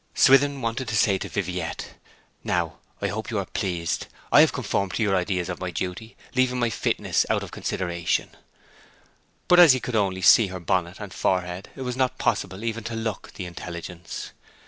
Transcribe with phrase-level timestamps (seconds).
[0.15, 1.89] Swithin wanted to say to Viviette,
[2.43, 6.17] 'Now I hope you are pleased; I have conformed to your ideas of my duty,
[6.33, 8.31] leaving my fitness out of consideration;'
[9.47, 12.83] but as he could only see her bonnet and forehead it was not possible even
[12.85, 14.31] to look the intelligence.